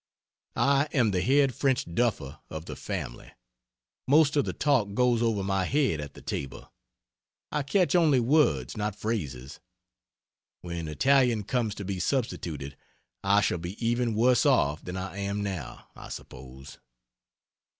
[0.55, 3.33] I am the head French duffer of the family.
[4.07, 6.73] Most of the talk goes over my head at the table.
[7.51, 9.59] I catch only words, not phrases.
[10.61, 12.75] When Italian comes to be substituted
[13.23, 16.79] I shall be even worse off than I am now, I suppose.